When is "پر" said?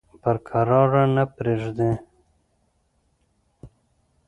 0.21-0.35